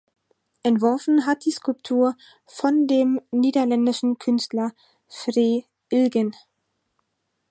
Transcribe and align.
Entworfen 0.63 1.27
hat 1.27 1.45
die 1.45 1.51
Skulptur 1.51 2.15
von 2.47 2.87
dem 2.87 3.21
niederländischen 3.29 4.17
Künstler 4.17 4.71
Fre 5.07 5.61
Ilgen. 5.91 6.35